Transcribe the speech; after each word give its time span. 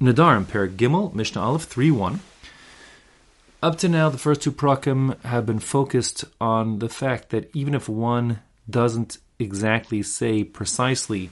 Nedarim, 0.00 0.48
Per 0.48 0.68
Gimel, 0.68 1.14
Mishnah 1.14 1.42
Aleph 1.42 1.64
3 1.64 1.90
1. 1.90 2.20
Up 3.62 3.78
to 3.78 3.88
now, 3.88 4.08
the 4.08 4.18
first 4.18 4.42
two 4.42 4.52
prakim 4.52 5.20
have 5.22 5.44
been 5.44 5.58
focused 5.58 6.24
on 6.40 6.78
the 6.78 6.88
fact 6.88 7.30
that 7.30 7.50
even 7.54 7.74
if 7.74 7.88
one 7.88 8.40
doesn't 8.68 9.18
exactly 9.38 10.02
say 10.02 10.42
precisely 10.42 11.30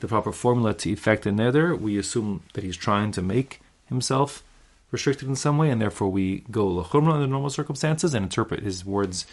the 0.00 0.08
proper 0.08 0.32
formula 0.32 0.72
to 0.74 0.90
effect 0.90 1.26
a 1.26 1.30
neder, 1.30 1.78
we 1.78 1.98
assume 1.98 2.42
that 2.54 2.64
he's 2.64 2.76
trying 2.76 3.12
to 3.12 3.22
make 3.22 3.60
himself 3.86 4.42
restricted 4.90 5.28
in 5.28 5.36
some 5.36 5.58
way, 5.58 5.70
and 5.70 5.80
therefore 5.80 6.08
we 6.08 6.44
go 6.50 6.66
lechumra 6.66 7.14
under 7.14 7.26
normal 7.26 7.50
circumstances 7.50 8.14
and 8.14 8.24
interpret 8.24 8.62
his 8.62 8.84
words 8.84 9.26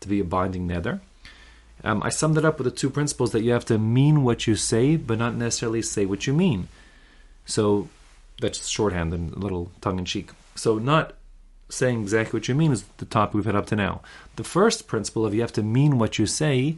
to 0.00 0.08
be 0.08 0.20
a 0.20 0.24
binding 0.24 0.66
neder. 0.66 1.00
Um, 1.84 2.02
I 2.02 2.08
summed 2.10 2.38
it 2.38 2.44
up 2.44 2.58
with 2.58 2.64
the 2.64 2.70
two 2.70 2.90
principles 2.90 3.32
that 3.32 3.42
you 3.42 3.52
have 3.52 3.64
to 3.66 3.78
mean 3.78 4.24
what 4.24 4.46
you 4.46 4.56
say, 4.56 4.96
but 4.96 5.18
not 5.18 5.34
necessarily 5.34 5.82
say 5.82 6.06
what 6.06 6.26
you 6.26 6.32
mean. 6.32 6.68
So 7.44 7.88
that's 8.40 8.66
shorthand 8.68 9.12
and 9.14 9.32
a 9.32 9.38
little 9.38 9.70
tongue 9.80 9.98
in 9.98 10.04
cheek. 10.04 10.30
So 10.54 10.78
not 10.78 11.14
saying 11.68 12.02
exactly 12.02 12.38
what 12.38 12.48
you 12.48 12.54
mean 12.54 12.72
is 12.72 12.84
the 12.98 13.04
topic 13.06 13.34
we've 13.34 13.44
had 13.46 13.56
up 13.56 13.66
to 13.66 13.76
now. 13.76 14.02
The 14.36 14.44
first 14.44 14.86
principle 14.86 15.24
of 15.24 15.34
you 15.34 15.40
have 15.40 15.52
to 15.54 15.62
mean 15.62 15.98
what 15.98 16.18
you 16.18 16.26
say 16.26 16.76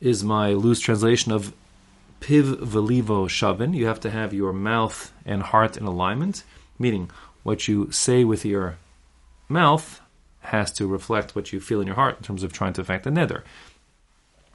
is 0.00 0.22
my 0.22 0.52
loose 0.52 0.80
translation 0.80 1.32
of 1.32 1.52
piv 2.20 2.56
velivo 2.56 3.28
shavin. 3.28 3.74
You 3.74 3.86
have 3.86 4.00
to 4.00 4.10
have 4.10 4.32
your 4.32 4.52
mouth 4.52 5.12
and 5.26 5.42
heart 5.42 5.76
in 5.76 5.84
alignment, 5.84 6.44
meaning 6.78 7.10
what 7.42 7.66
you 7.66 7.90
say 7.90 8.24
with 8.24 8.44
your 8.44 8.76
mouth 9.48 10.00
has 10.40 10.72
to 10.72 10.86
reflect 10.86 11.34
what 11.34 11.52
you 11.52 11.60
feel 11.60 11.80
in 11.80 11.86
your 11.86 11.96
heart 11.96 12.18
in 12.18 12.22
terms 12.22 12.42
of 12.42 12.52
trying 12.52 12.72
to 12.74 12.80
affect 12.80 13.04
the 13.04 13.10
neder. 13.10 13.42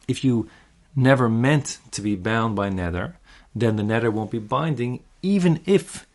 If 0.08 0.24
you 0.24 0.50
never 0.96 1.30
meant 1.30 1.80
to 1.92 2.02
be 2.02 2.16
bound 2.16 2.56
by 2.56 2.70
neder, 2.70 3.14
then 3.60 3.76
the 3.76 3.84
neder 3.84 4.12
won't 4.12 4.32
be 4.32 4.40
binding, 4.40 5.02
even 5.22 5.62
if 5.66 6.06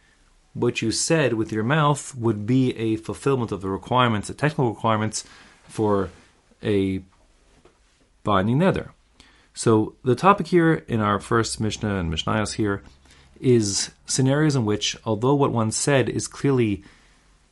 what 0.54 0.82
you 0.82 0.90
said 0.90 1.34
with 1.34 1.50
your 1.52 1.64
mouth 1.64 2.14
would 2.14 2.46
be 2.46 2.76
a 2.76 2.96
fulfillment 2.96 3.52
of 3.52 3.62
the 3.62 3.68
requirements, 3.68 4.28
the 4.28 4.34
technical 4.34 4.68
requirements 4.68 5.24
for 5.66 6.10
a 6.62 7.02
binding 8.22 8.58
neder. 8.58 8.90
So 9.54 9.94
the 10.04 10.14
topic 10.14 10.48
here 10.48 10.84
in 10.88 11.00
our 11.00 11.18
first 11.18 11.60
Mishnah 11.60 11.96
and 11.96 12.12
Mishnayos 12.12 12.54
here 12.54 12.82
is 13.40 13.90
scenarios 14.06 14.56
in 14.56 14.64
which, 14.64 14.96
although 15.04 15.34
what 15.34 15.52
one 15.52 15.72
said 15.72 16.08
is 16.08 16.28
clearly 16.28 16.84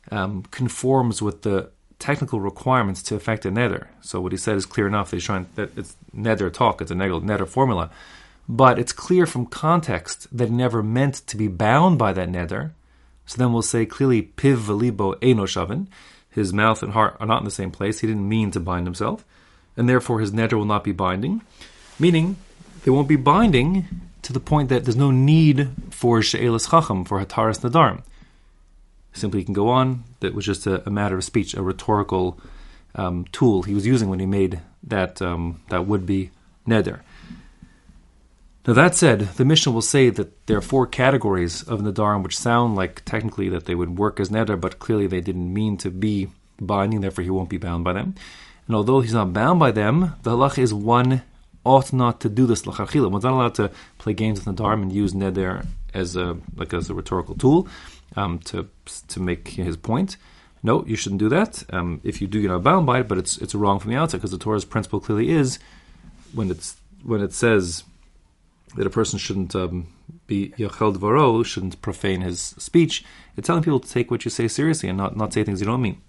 um, 0.09 0.43
conforms 0.51 1.21
with 1.21 1.41
the 1.41 1.69
technical 1.99 2.39
requirements 2.39 3.03
to 3.03 3.15
affect 3.15 3.45
a 3.45 3.51
neder. 3.51 3.87
So 4.01 4.19
what 4.19 4.31
he 4.31 4.37
said 4.37 4.55
is 4.55 4.65
clear 4.65 4.87
enough. 4.87 5.11
He's 5.11 5.23
trying 5.23 5.47
that 5.55 5.77
it's 5.77 5.95
neder 6.15 6.51
talk. 6.51 6.81
It's 6.81 6.91
a 6.91 6.95
neder 6.95 7.47
formula, 7.47 7.91
but 8.47 8.79
it's 8.79 8.93
clear 8.93 9.25
from 9.25 9.45
context 9.45 10.27
that 10.35 10.49
he 10.49 10.55
never 10.55 10.83
meant 10.83 11.15
to 11.27 11.37
be 11.37 11.47
bound 11.47 11.97
by 11.97 12.13
that 12.13 12.29
neder. 12.29 12.71
So 13.25 13.37
then 13.37 13.53
we'll 13.53 13.61
say 13.61 13.85
clearly, 13.85 14.21
piv 14.21 14.57
velibo 14.57 15.15
enoshavin. 15.19 15.87
His 16.29 16.53
mouth 16.53 16.81
and 16.81 16.93
heart 16.93 17.17
are 17.19 17.27
not 17.27 17.39
in 17.39 17.45
the 17.45 17.51
same 17.51 17.71
place. 17.71 17.99
He 17.99 18.07
didn't 18.07 18.27
mean 18.27 18.51
to 18.51 18.59
bind 18.59 18.87
himself, 18.87 19.25
and 19.75 19.87
therefore 19.87 20.19
his 20.19 20.31
neder 20.31 20.53
will 20.53 20.65
not 20.65 20.83
be 20.83 20.91
binding. 20.91 21.41
Meaning, 21.99 22.37
they 22.83 22.91
won't 22.91 23.07
be 23.07 23.15
binding 23.15 23.85
to 24.23 24.33
the 24.33 24.39
point 24.39 24.69
that 24.69 24.85
there's 24.85 24.95
no 24.95 25.11
need 25.11 25.69
for 25.89 26.21
she'elis 26.21 26.69
chacham 26.69 27.05
for 27.05 27.23
hataras 27.23 27.61
nedarim. 27.61 28.03
Simply, 29.13 29.41
he 29.41 29.45
can 29.45 29.53
go 29.53 29.69
on. 29.69 30.03
That 30.21 30.33
was 30.33 30.45
just 30.45 30.65
a, 30.65 30.85
a 30.87 30.89
matter 30.89 31.17
of 31.17 31.23
speech, 31.23 31.53
a 31.53 31.61
rhetorical 31.61 32.39
um, 32.95 33.25
tool 33.31 33.63
he 33.63 33.73
was 33.73 33.85
using 33.85 34.09
when 34.09 34.19
he 34.19 34.25
made 34.25 34.61
that 34.83 35.21
um, 35.21 35.61
that 35.69 35.85
would 35.85 36.05
be 36.05 36.31
neder. 36.67 37.01
Now 38.67 38.73
that 38.73 38.95
said, 38.95 39.21
the 39.21 39.45
Mishnah 39.45 39.71
will 39.71 39.81
say 39.81 40.09
that 40.09 40.45
there 40.45 40.57
are 40.57 40.61
four 40.61 40.85
categories 40.85 41.63
of 41.63 41.81
Nadarim 41.81 42.21
which 42.21 42.37
sound 42.37 42.75
like 42.75 43.03
technically 43.05 43.49
that 43.49 43.65
they 43.65 43.73
would 43.73 43.97
work 43.97 44.19
as 44.19 44.29
Neder, 44.29 44.59
but 44.59 44.77
clearly 44.77 45.07
they 45.07 45.21
didn't 45.21 45.51
mean 45.51 45.77
to 45.77 45.89
be 45.89 46.27
binding, 46.59 47.01
therefore 47.01 47.23
he 47.23 47.31
won't 47.31 47.49
be 47.49 47.57
bound 47.57 47.83
by 47.83 47.93
them. 47.93 48.13
And 48.67 48.75
although 48.75 49.01
he's 49.01 49.13
not 49.13 49.33
bound 49.33 49.59
by 49.59 49.71
them, 49.71 50.13
the 50.21 50.31
halach 50.31 50.59
is 50.59 50.73
one 50.73 51.23
ought 51.63 51.91
not 51.91 52.21
to 52.21 52.29
do 52.29 52.45
this 52.45 52.63
lachachila. 52.63 53.09
One's 53.09 53.23
not 53.23 53.33
allowed 53.33 53.55
to 53.55 53.71
play 53.97 54.13
games 54.13 54.45
with 54.45 54.55
Nadarim 54.55 54.83
and 54.83 54.93
use 54.93 55.13
Neder 55.13 55.65
as 55.93 56.15
a 56.15 56.37
like 56.55 56.73
as 56.73 56.89
a 56.89 56.93
rhetorical 56.93 57.35
tool 57.35 57.67
um, 58.15 58.39
to 58.39 58.69
to 59.07 59.19
make 59.19 59.47
his 59.47 59.75
point. 59.77 60.17
No, 60.63 60.85
you 60.85 60.95
shouldn't 60.95 61.19
do 61.19 61.29
that. 61.29 61.63
Um, 61.73 62.01
if 62.03 62.21
you 62.21 62.27
do, 62.27 62.39
you're 62.39 62.51
not 62.51 62.63
bound 62.63 62.85
by 62.85 62.99
it, 62.99 63.07
but 63.07 63.17
it's 63.17 63.37
it's 63.39 63.55
wrong 63.55 63.79
from 63.79 63.91
the 63.91 63.97
outset 63.97 64.19
because 64.19 64.31
the 64.31 64.37
Torah's 64.37 64.65
principle 64.65 64.99
clearly 64.99 65.29
is 65.31 65.57
when 66.33 66.51
it's 66.51 66.75
when 67.03 67.21
it 67.21 67.33
says 67.33 67.83
that 68.75 68.87
a 68.87 68.89
person 68.89 69.19
shouldn't 69.19 69.55
um, 69.55 69.87
be 70.27 70.53
yachel 70.57 70.95
dvaro, 70.95 71.45
shouldn't 71.45 71.81
profane 71.81 72.21
his 72.21 72.39
speech. 72.39 73.03
It's 73.35 73.47
telling 73.47 73.63
people 73.63 73.79
to 73.79 73.89
take 73.89 74.11
what 74.11 74.25
you 74.25 74.31
say 74.31 74.47
seriously 74.47 74.89
and 74.89 74.97
not, 74.97 75.15
not 75.15 75.33
say 75.33 75.43
things 75.43 75.59
you 75.59 75.67
don't 75.67 75.81
mean. 75.81 76.01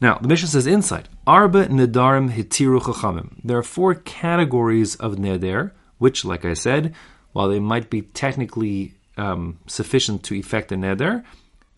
Now, 0.00 0.16
the 0.18 0.28
Mishnah 0.28 0.48
says 0.48 0.66
inside, 0.66 1.08
Arba 1.26 1.66
nedarim 1.66 2.32
hitiru 2.32 2.80
chachamim. 2.80 3.36
There 3.44 3.58
are 3.58 3.62
four 3.62 3.94
categories 3.94 4.96
of 4.96 5.16
neder, 5.16 5.72
which, 5.98 6.24
like 6.24 6.44
I 6.44 6.54
said, 6.54 6.94
while 7.32 7.48
they 7.48 7.60
might 7.60 7.90
be 7.90 8.02
technically 8.02 8.94
um, 9.18 9.58
sufficient 9.66 10.22
to 10.24 10.34
effect 10.34 10.72
a 10.72 10.76
neder, 10.76 11.22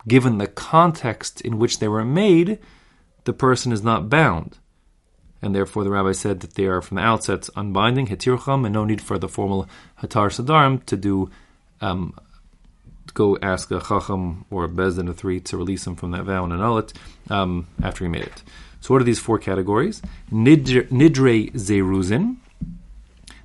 given 0.07 0.37
the 0.37 0.47
context 0.47 1.41
in 1.41 1.59
which 1.59 1.79
they 1.79 1.87
were 1.87 2.05
made, 2.05 2.59
the 3.25 3.33
person 3.33 3.71
is 3.71 3.83
not 3.83 4.09
bound 4.09 4.57
and 5.43 5.53
therefore 5.53 5.83
the 5.83 5.89
rabbi 5.89 6.13
said 6.13 6.39
that 6.39 6.55
they 6.55 6.65
are 6.65 6.81
from 6.81 6.95
the 6.95 7.03
outset 7.03 7.49
unbinding, 7.55 8.07
hetircham, 8.07 8.65
and 8.65 8.73
no 8.73 8.85
need 8.85 9.01
for 9.01 9.19
the 9.19 9.27
formal 9.27 9.67
hataras 10.01 10.39
nedarim 10.39 10.83
to 10.85 10.95
do, 10.95 11.29
um, 11.81 12.15
go 13.13 13.37
ask 13.41 13.69
a 13.69 13.81
chacham 13.81 14.45
or 14.49 14.63
a 14.63 14.69
bezdin 14.69 15.09
a 15.09 15.13
three 15.13 15.41
to 15.41 15.57
release 15.57 15.85
him 15.85 15.95
from 15.95 16.11
that 16.11 16.23
vow 16.23 16.45
and 16.45 16.53
annul 16.53 16.77
it 16.77 16.93
um, 17.29 17.67
after 17.83 18.05
he 18.05 18.09
made 18.09 18.23
it. 18.23 18.41
So 18.79 18.93
what 18.93 19.01
are 19.01 19.05
these 19.05 19.19
four 19.19 19.37
categories? 19.37 20.01
Nidre, 20.31 20.87
nidre 20.87 21.51
zeruzin, 21.53 22.37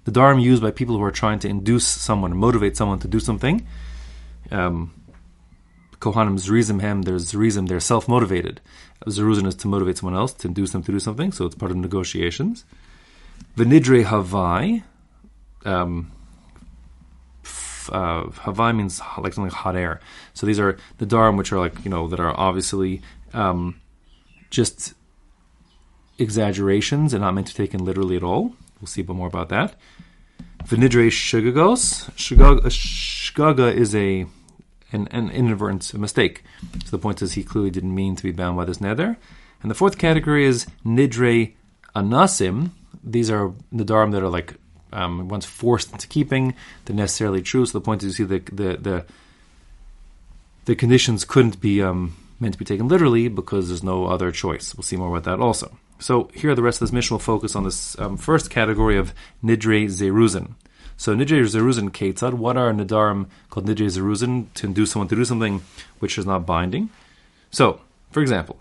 the 0.04 0.12
darim 0.12 0.40
used 0.40 0.62
by 0.62 0.70
people 0.70 0.96
who 0.96 1.02
are 1.02 1.10
trying 1.10 1.40
to 1.40 1.48
induce 1.48 1.86
someone, 1.86 2.36
motivate 2.36 2.76
someone 2.76 3.00
to 3.00 3.08
do 3.08 3.18
something. 3.18 3.66
Um, 4.52 4.94
Kohanim 6.00 6.38
Zerizim 6.38 6.80
Hem, 6.80 7.02
there's 7.02 7.32
Zerizim, 7.32 7.68
they're 7.68 7.80
self 7.80 8.08
motivated. 8.08 8.60
Zeruzin 9.06 9.46
is 9.46 9.54
to 9.56 9.68
motivate 9.68 9.98
someone 9.98 10.16
else, 10.16 10.32
to 10.34 10.48
induce 10.48 10.72
them 10.72 10.82
to 10.82 10.92
do 10.92 11.00
something, 11.00 11.32
so 11.32 11.46
it's 11.46 11.54
part 11.54 11.70
of 11.70 11.76
negotiations. 11.76 12.64
Venidre 13.56 14.04
Havai, 14.04 14.82
um, 15.64 16.10
uh, 17.90 18.24
Havai 18.24 18.76
means 18.76 19.00
like 19.18 19.32
something 19.32 19.50
like 19.50 19.52
hot 19.52 19.76
air. 19.76 20.00
So 20.34 20.46
these 20.46 20.60
are 20.60 20.76
the 20.98 21.06
Dharam, 21.06 21.36
which 21.36 21.52
are 21.52 21.58
like, 21.58 21.84
you 21.84 21.90
know, 21.90 22.08
that 22.08 22.20
are 22.20 22.38
obviously 22.38 23.00
um, 23.32 23.80
just 24.50 24.94
exaggerations 26.18 27.14
and 27.14 27.22
not 27.22 27.34
meant 27.34 27.46
to 27.48 27.54
be 27.54 27.66
taken 27.66 27.84
literally 27.84 28.16
at 28.16 28.22
all. 28.22 28.54
We'll 28.80 28.88
see 28.88 29.00
a 29.00 29.04
bit 29.04 29.16
more 29.16 29.28
about 29.28 29.48
that. 29.48 29.74
Venidre 30.64 31.08
Shugagos. 31.08 32.10
Shugaga 32.16 33.74
is 33.74 33.94
a 33.94 34.26
an, 34.92 35.08
an 35.10 35.30
inadvertent 35.30 35.92
mistake. 35.94 36.42
So 36.84 36.90
the 36.90 36.98
point 36.98 37.22
is, 37.22 37.32
he 37.32 37.42
clearly 37.42 37.70
didn't 37.70 37.94
mean 37.94 38.16
to 38.16 38.22
be 38.22 38.32
bound 38.32 38.56
by 38.56 38.64
this 38.64 38.78
neder. 38.78 39.16
And 39.62 39.70
the 39.70 39.74
fourth 39.74 39.98
category 39.98 40.44
is 40.44 40.66
nidre 40.84 41.54
anasim. 41.94 42.70
These 43.02 43.30
are 43.30 43.52
nadarim 43.72 44.12
that 44.12 44.22
are 44.22 44.28
like 44.28 44.54
um, 44.92 45.28
once 45.28 45.44
forced 45.44 45.92
into 45.92 46.06
keeping. 46.06 46.54
They're 46.84 46.96
necessarily 46.96 47.42
true. 47.42 47.66
So 47.66 47.78
the 47.78 47.84
point 47.84 48.02
is, 48.02 48.18
you 48.18 48.26
see, 48.26 48.38
the 48.38 48.54
the 48.54 48.76
the, 48.76 49.04
the 50.64 50.76
conditions 50.76 51.24
couldn't 51.24 51.60
be 51.60 51.82
um, 51.82 52.16
meant 52.40 52.54
to 52.54 52.58
be 52.58 52.64
taken 52.64 52.88
literally 52.88 53.28
because 53.28 53.68
there's 53.68 53.82
no 53.82 54.06
other 54.06 54.30
choice. 54.30 54.74
We'll 54.74 54.84
see 54.84 54.96
more 54.96 55.08
about 55.08 55.24
that 55.24 55.42
also. 55.42 55.76
So 55.98 56.30
here, 56.32 56.54
the 56.54 56.62
rest 56.62 56.80
of 56.80 56.86
this 56.86 56.92
Mishnah 56.92 57.14
will 57.14 57.18
focus 57.18 57.56
on 57.56 57.64
this 57.64 57.98
um, 57.98 58.16
first 58.16 58.50
category 58.50 58.96
of 58.96 59.12
nidre 59.42 59.86
zeruzin. 59.86 60.54
So 60.98 61.14
Nidre 61.14 61.40
Zeruzin 61.44 61.90
Ketzad, 61.90 62.34
what 62.34 62.56
are 62.56 62.72
Nadarim 62.72 63.28
called 63.50 63.66
Nidre 63.66 63.86
Zeruzin 63.86 64.52
to 64.54 64.66
induce 64.66 64.90
someone 64.90 65.06
to 65.08 65.14
do 65.14 65.24
something 65.24 65.62
which 66.00 66.18
is 66.18 66.26
not 66.26 66.44
binding? 66.44 66.90
So, 67.52 67.80
for 68.10 68.20
example, 68.20 68.58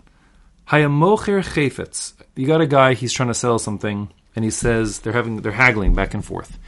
Hayamocher 0.68 1.42
Chayfetz. 1.42 2.12
You 2.36 2.46
got 2.46 2.60
a 2.60 2.66
guy, 2.66 2.94
he's 2.94 3.12
trying 3.12 3.28
to 3.28 3.34
sell 3.34 3.58
something, 3.58 4.10
and 4.36 4.44
he 4.44 4.52
says 4.52 5.00
they're 5.00 5.12
having 5.12 5.42
they're 5.42 5.50
haggling 5.50 5.94
back 5.94 6.14
and 6.14 6.24
forth. 6.24 6.60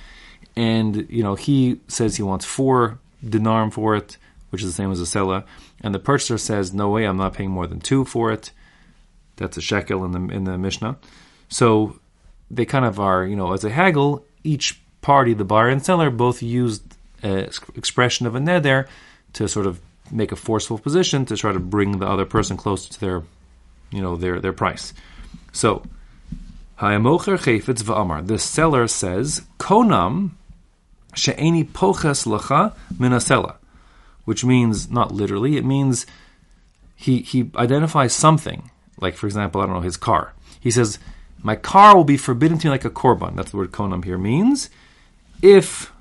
And, 0.57 1.07
you 1.09 1.23
know, 1.23 1.37
he 1.37 1.81
says 1.87 2.17
he 2.17 2.25
wants 2.25 2.45
four 2.45 2.99
dinar 3.27 3.71
for 3.71 3.95
it, 3.95 4.17
which 4.51 4.63
is 4.63 4.71
the 4.71 4.75
same 4.75 4.91
as 4.91 4.99
a 4.99 5.07
seller, 5.07 5.45
and 5.83 5.95
the 5.95 6.01
purchaser 6.01 6.37
says, 6.37 6.75
No 6.75 6.91
way, 6.91 7.05
I'm 7.05 7.17
not 7.17 7.35
paying 7.35 7.51
more 7.51 7.69
than 7.69 7.79
two 7.79 8.05
for 8.05 8.33
it. 8.33 8.51
That's 9.37 9.57
a 9.57 9.61
shekel 9.61 10.05
in 10.05 10.11
the 10.11 10.35
in 10.35 10.43
the 10.43 10.59
Mishnah. 10.59 10.99
So 11.49 12.01
they 12.51 12.65
kind 12.65 12.85
of 12.85 12.99
are, 12.99 13.25
you 13.25 13.37
know, 13.37 13.53
as 13.53 13.63
a 13.63 13.71
haggle, 13.71 14.25
each 14.43 14.81
party, 15.01 15.35
the 15.35 15.45
buyer 15.45 15.69
and 15.69 15.85
seller, 15.85 16.11
both 16.11 16.43
used 16.43 16.83
uh, 17.23 17.29
an 17.29 17.51
expression 17.77 18.27
of 18.27 18.35
a 18.35 18.41
neder 18.41 18.87
to 19.35 19.49
sort 19.49 19.67
of 19.67 19.81
make 20.11 20.33
a 20.33 20.37
forceful 20.37 20.79
position 20.79 21.25
to 21.27 21.37
try 21.37 21.53
to 21.53 21.61
bring 21.61 21.99
the 21.99 22.07
other 22.07 22.25
person 22.25 22.57
closer 22.57 22.93
to 22.93 23.01
their, 23.01 23.23
you 23.91 24.01
know, 24.01 24.17
their 24.17 24.41
their 24.41 24.53
price. 24.53 24.93
So, 25.53 25.85
Hayamocher 26.79 27.39
chayfetz 27.39 27.83
va'amar. 27.83 28.27
The 28.27 28.39
seller 28.39 28.89
says, 28.89 29.43
"Konam 29.59 30.31
she'eni 31.15 31.65
poches 31.65 32.27
lacha 32.27 32.75
minasela." 32.95 33.57
which 34.31 34.45
means 34.45 34.91
not 34.91 35.13
literally, 35.13 35.57
it 35.57 35.65
means 35.65 36.07
he 36.95 37.19
he 37.19 37.51
identifies 37.57 38.13
something, 38.13 38.71
like 39.01 39.17
for 39.17 39.27
example, 39.27 39.61
I 39.61 39.67
don't 39.67 39.75
know, 39.75 39.81
his 39.81 39.97
car. 39.97 40.35
He 40.61 40.71
says, 40.71 41.01
My 41.43 41.57
car 41.57 41.97
will 41.97 42.05
be 42.05 42.17
forbidden 42.17 42.59
to 42.59 42.67
me 42.67 42.71
like 42.71 42.85
a 42.85 42.91
korban. 42.91 43.35
That's 43.35 43.51
the 43.51 43.57
word 43.57 43.73
konam 43.73 44.05
here 44.05 44.19
means. 44.19 44.71
If 45.43 45.93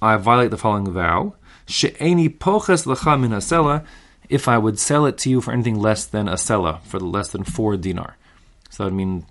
I 0.00 0.16
violate 0.16 0.50
the 0.50 0.58
following 0.58 0.90
vow, 0.92 1.34
she'eni 1.66 2.28
poches 2.28 2.86
lecha 2.86 3.18
min 3.18 3.30
hasela, 3.30 3.84
if 4.28 4.48
I 4.48 4.58
would 4.58 4.78
sell 4.78 5.06
it 5.06 5.18
to 5.18 5.30
you 5.30 5.40
for 5.40 5.52
anything 5.52 5.78
less 5.78 6.04
than 6.06 6.28
a 6.28 6.34
sela, 6.34 6.80
for 6.82 6.98
less 6.98 7.28
than 7.28 7.44
four 7.44 7.76
dinar. 7.76 8.16
So 8.70 8.86
I 8.86 8.90
mean, 8.90 9.26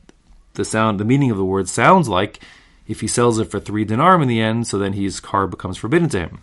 the 0.53 0.65
sound, 0.65 0.99
the 0.99 1.05
meaning 1.05 1.31
of 1.31 1.37
the 1.37 1.45
word 1.45 1.67
sounds 1.67 2.07
like 2.07 2.39
if 2.87 3.01
he 3.01 3.07
sells 3.07 3.39
it 3.39 3.49
for 3.49 3.59
three 3.59 3.85
dinar 3.85 4.21
in 4.21 4.27
the 4.27 4.41
end, 4.41 4.67
so 4.67 4.77
then 4.77 4.93
his 4.93 5.19
car 5.19 5.47
becomes 5.47 5.77
forbidden 5.77 6.09
to 6.09 6.19
him. 6.19 6.41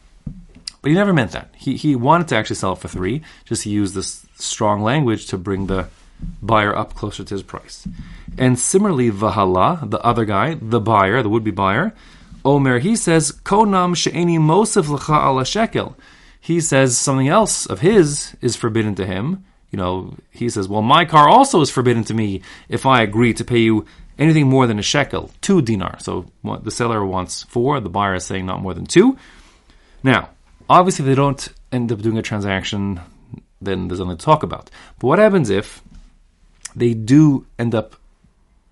But 0.80 0.90
he 0.90 0.94
never 0.94 1.12
meant 1.12 1.32
that. 1.32 1.54
He 1.56 1.76
he 1.76 1.96
wanted 1.96 2.28
to 2.28 2.36
actually 2.36 2.56
sell 2.56 2.72
it 2.72 2.78
for 2.78 2.88
three, 2.88 3.22
just 3.44 3.64
he 3.64 3.70
used 3.70 3.94
this 3.94 4.24
strong 4.36 4.82
language 4.82 5.26
to 5.26 5.38
bring 5.38 5.66
the 5.66 5.88
buyer 6.42 6.76
up 6.76 6.94
closer 6.94 7.24
to 7.24 7.34
his 7.34 7.42
price. 7.42 7.86
And 8.36 8.58
similarly, 8.58 9.10
Vahala, 9.10 9.88
the 9.88 10.00
other 10.00 10.24
guy, 10.24 10.54
the 10.60 10.80
buyer, 10.80 11.22
the 11.22 11.28
would-be 11.28 11.50
buyer, 11.50 11.94
Omer, 12.48 12.78
he 12.78 12.96
says, 12.96 13.32
Konam 13.32 13.94
she'eni 13.94 14.38
mosif 14.38 14.88
l'cha 14.88 15.28
ala 15.28 15.44
shekel. 15.44 15.96
He 16.40 16.60
says 16.60 16.96
something 16.96 17.28
else 17.28 17.66
of 17.66 17.80
his 17.80 18.34
is 18.40 18.56
forbidden 18.56 18.94
to 18.94 19.04
him. 19.04 19.44
You 19.70 19.76
know, 19.76 20.14
he 20.30 20.48
says, 20.48 20.66
well, 20.66 20.80
my 20.80 21.04
car 21.04 21.28
also 21.28 21.60
is 21.60 21.70
forbidden 21.70 22.04
to 22.04 22.14
me 22.14 22.40
if 22.70 22.86
I 22.86 23.02
agree 23.02 23.34
to 23.34 23.44
pay 23.44 23.58
you 23.58 23.84
anything 24.18 24.46
more 24.46 24.66
than 24.66 24.78
a 24.78 24.82
shekel, 24.82 25.30
two 25.42 25.60
dinar. 25.60 25.98
So 26.00 26.24
what 26.40 26.64
the 26.64 26.70
seller 26.70 27.04
wants 27.04 27.42
four, 27.42 27.80
the 27.80 27.90
buyer 27.90 28.14
is 28.14 28.24
saying 28.24 28.46
not 28.46 28.62
more 28.62 28.72
than 28.72 28.86
two. 28.86 29.18
Now, 30.02 30.30
obviously, 30.70 31.02
if 31.02 31.08
they 31.08 31.14
don't 31.14 31.48
end 31.70 31.92
up 31.92 32.00
doing 32.00 32.16
a 32.16 32.22
transaction, 32.22 33.00
then 33.60 33.88
there's 33.88 34.00
nothing 34.00 34.16
to 34.16 34.24
talk 34.24 34.42
about. 34.42 34.70
But 34.98 35.06
what 35.06 35.18
happens 35.18 35.50
if 35.50 35.82
they 36.74 36.94
do 36.94 37.46
end 37.58 37.74
up 37.74 37.94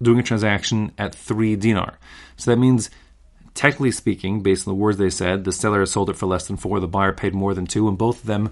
doing 0.01 0.19
a 0.19 0.23
transaction 0.23 0.93
at 0.97 1.15
three 1.15 1.57
dinar? 1.57 1.99
So 2.39 2.51
that 2.51 2.57
means 2.57 2.89
technically 3.57 3.91
speaking, 3.91 4.43
based 4.43 4.67
on 4.67 4.73
the 4.73 4.81
words 4.81 4.99
they 4.99 5.11
said, 5.11 5.45
the 5.45 5.53
seller 5.53 5.85
sold 5.87 6.11
it 6.11 6.17
for 6.17 6.27
less 6.27 6.47
than 6.47 6.57
four, 6.57 6.79
the 6.79 6.87
buyer 6.87 7.13
paid 7.13 7.35
more 7.35 7.55
than 7.55 7.67
two, 7.67 7.89
and 7.89 7.99
both 7.99 8.21
of 8.21 8.27
them, 8.27 8.51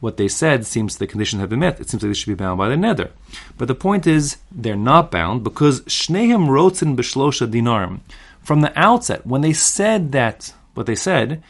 what 0.00 0.16
they 0.16 0.28
said 0.28 0.66
seems 0.66 0.96
the 0.96 1.06
conditions 1.06 1.40
have 1.40 1.50
been 1.50 1.60
met. 1.60 1.80
It 1.80 1.88
seems 1.88 2.02
like 2.02 2.10
they 2.10 2.14
should 2.14 2.36
be 2.36 2.42
bound 2.42 2.58
by 2.58 2.68
the 2.68 2.76
neder. 2.76 3.10
But 3.58 3.68
the 3.68 3.74
point 3.74 4.06
is, 4.06 4.36
they're 4.52 4.76
not 4.76 5.10
bound 5.10 5.42
because 5.44 5.80
Shnehem 5.82 6.48
Rotzen 6.48 6.96
Beshlosha 6.96 7.50
Dinarim. 7.50 8.00
From 8.42 8.60
the 8.60 8.78
outset, 8.78 9.26
when 9.26 9.40
they 9.40 9.54
said 9.54 10.12
that, 10.12 10.52
what 10.74 10.86
they 10.86 10.94
said, 10.94 11.42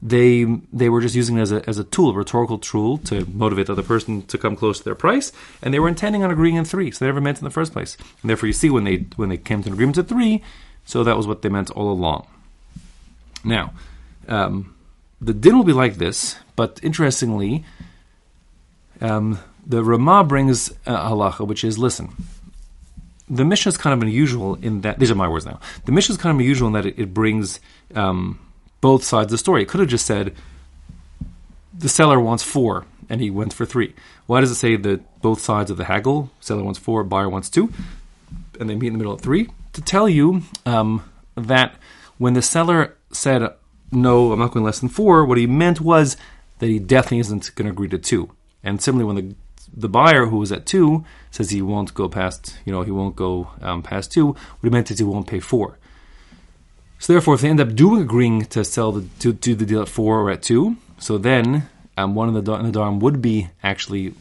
they 0.00 0.44
they 0.72 0.88
were 0.88 1.00
just 1.00 1.16
using 1.16 1.38
it 1.38 1.42
as 1.42 1.52
a, 1.52 1.68
as 1.68 1.78
a 1.78 1.84
tool, 1.84 2.10
a 2.10 2.14
rhetorical 2.14 2.58
tool 2.58 2.98
to 2.98 3.26
motivate 3.26 3.66
the 3.66 3.72
other 3.72 3.82
person 3.82 4.22
to 4.26 4.38
come 4.38 4.54
close 4.54 4.78
to 4.78 4.84
their 4.84 4.94
price, 4.94 5.32
and 5.60 5.74
they 5.74 5.80
were 5.80 5.88
intending 5.88 6.22
on 6.22 6.30
agreeing 6.30 6.54
in 6.54 6.64
three, 6.64 6.90
so 6.90 7.04
they 7.04 7.08
never 7.08 7.20
meant 7.20 7.38
in 7.38 7.44
the 7.44 7.50
first 7.50 7.72
place. 7.72 7.96
And 8.22 8.30
therefore, 8.30 8.46
you 8.46 8.52
see 8.52 8.70
when 8.70 8.84
they 8.84 9.06
when 9.16 9.28
they 9.28 9.36
came 9.36 9.62
to 9.62 9.68
an 9.68 9.72
agreement 9.72 9.98
at 9.98 10.08
three, 10.08 10.42
so 10.84 11.02
that 11.02 11.16
was 11.16 11.26
what 11.26 11.42
they 11.42 11.48
meant 11.48 11.70
all 11.72 11.90
along. 11.90 12.26
Now, 13.48 13.72
um, 14.28 14.74
the 15.20 15.34
din 15.34 15.56
will 15.56 15.64
be 15.64 15.72
like 15.72 15.96
this, 15.96 16.36
but 16.54 16.78
interestingly, 16.82 17.64
um, 19.00 19.38
the 19.66 19.82
Ramah 19.82 20.24
brings 20.24 20.70
a 20.86 20.96
halacha, 20.96 21.46
which 21.46 21.64
is 21.64 21.78
listen. 21.78 22.14
The 23.28 23.44
Mishnah 23.44 23.70
is 23.70 23.76
kind 23.76 23.94
of 23.94 24.02
unusual 24.02 24.54
in 24.56 24.82
that 24.82 24.98
these 24.98 25.10
are 25.10 25.14
my 25.14 25.28
words 25.28 25.44
now. 25.44 25.60
The 25.84 25.92
Mishnah 25.92 26.14
is 26.14 26.20
kind 26.20 26.34
of 26.34 26.40
unusual 26.40 26.68
in 26.68 26.74
that 26.74 26.86
it, 26.86 26.98
it 26.98 27.14
brings 27.14 27.60
um, 27.94 28.38
both 28.80 29.02
sides 29.02 29.26
of 29.26 29.30
the 29.32 29.38
story. 29.38 29.62
It 29.62 29.68
could 29.68 29.80
have 29.80 29.88
just 29.88 30.06
said 30.06 30.34
the 31.76 31.88
seller 31.88 32.20
wants 32.20 32.42
four 32.42 32.86
and 33.08 33.20
he 33.20 33.30
went 33.30 33.52
for 33.52 33.66
three. 33.66 33.94
Why 34.26 34.40
does 34.40 34.50
it 34.50 34.56
say 34.56 34.76
that 34.76 35.20
both 35.22 35.40
sides 35.40 35.70
of 35.70 35.76
the 35.76 35.84
haggle, 35.84 36.30
seller 36.40 36.62
wants 36.62 36.78
four, 36.78 37.04
buyer 37.04 37.28
wants 37.28 37.48
two, 37.48 37.72
and 38.60 38.68
they 38.68 38.74
meet 38.74 38.88
in 38.88 38.92
the 38.94 38.98
middle 38.98 39.14
at 39.14 39.20
three? 39.20 39.48
To 39.74 39.82
tell 39.82 40.08
you 40.08 40.42
um, 40.66 41.02
that 41.36 41.74
when 42.18 42.34
the 42.34 42.42
seller 42.42 42.97
said, 43.12 43.48
no, 43.90 44.32
I'm 44.32 44.38
not 44.38 44.52
going 44.52 44.64
less 44.64 44.80
than 44.80 44.88
four, 44.88 45.24
what 45.24 45.38
he 45.38 45.46
meant 45.46 45.80
was 45.80 46.16
that 46.58 46.66
he 46.66 46.78
definitely 46.78 47.20
isn't 47.20 47.54
going 47.54 47.66
to 47.66 47.72
agree 47.72 47.88
to 47.88 47.98
two. 47.98 48.30
And 48.62 48.82
similarly, 48.82 49.06
when 49.06 49.28
the 49.28 49.34
the 49.76 49.88
buyer 49.88 50.26
who 50.26 50.38
was 50.38 50.50
at 50.50 50.66
two 50.66 51.04
says 51.30 51.50
he 51.50 51.60
won't 51.60 51.92
go 51.92 52.08
past, 52.08 52.58
you 52.64 52.72
know, 52.72 52.82
he 52.82 52.90
won't 52.90 53.14
go 53.16 53.50
um, 53.60 53.82
past 53.82 54.10
two, 54.10 54.28
what 54.28 54.62
he 54.62 54.70
meant 54.70 54.90
is 54.90 54.98
he 54.98 55.04
won't 55.04 55.26
pay 55.26 55.40
four. 55.40 55.78
So 56.98 57.12
therefore, 57.12 57.34
if 57.34 57.42
they 57.42 57.50
end 57.50 57.60
up 57.60 57.74
doing 57.74 58.00
agreeing 58.00 58.46
to 58.46 58.64
sell 58.64 58.92
the 58.92 59.06
to 59.20 59.32
do 59.32 59.54
the 59.54 59.66
deal 59.66 59.82
at 59.82 59.88
four 59.88 60.20
or 60.20 60.30
at 60.30 60.42
two, 60.42 60.78
so 60.98 61.18
then 61.18 61.68
um, 61.96 62.14
one 62.14 62.28
of 62.28 62.34
the 62.34 62.42
Nadarim 62.42 63.00
would 63.00 63.22
be 63.22 63.50
actually 63.62 64.14